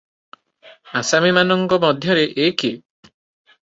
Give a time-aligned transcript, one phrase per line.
[1.01, 2.77] ଆସାମୀମାନଙ୍କ ମଧ୍ୟରେ ଏ କିଏ?